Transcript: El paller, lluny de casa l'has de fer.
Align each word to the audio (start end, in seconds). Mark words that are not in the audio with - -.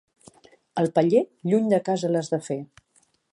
El 0.83 0.89
paller, 0.95 1.21
lluny 1.51 1.67
de 1.75 1.81
casa 1.91 2.11
l'has 2.15 2.33
de 2.35 2.41
fer. 2.49 2.59